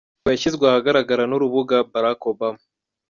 Iyi 0.07 0.19
video 0.21 0.31
yashyizwe 0.33 0.63
ahagaragara 0.67 1.23
n’urubuga 1.27 1.77
barackobama. 1.91 2.61